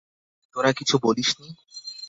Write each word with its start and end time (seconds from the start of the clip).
তোরা 0.55 0.71
কিছু 0.73 0.95
বলিস 1.03 1.29
নি? 1.39 1.49